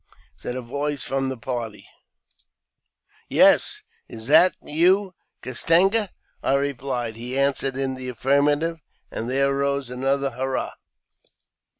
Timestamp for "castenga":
5.43-6.09